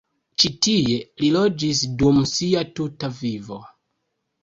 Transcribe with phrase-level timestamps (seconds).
[0.43, 0.95] Ĉi tie
[1.25, 3.65] li loĝis dum sia tuta vivo.